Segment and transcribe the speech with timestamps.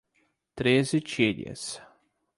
[0.55, 1.77] Treze Tílias